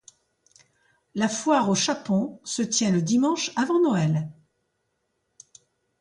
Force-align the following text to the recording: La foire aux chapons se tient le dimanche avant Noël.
La 1.13 1.29
foire 1.29 1.69
aux 1.69 1.75
chapons 1.75 2.41
se 2.43 2.63
tient 2.63 2.89
le 2.89 3.03
dimanche 3.03 3.51
avant 3.55 3.79
Noël. 3.79 4.31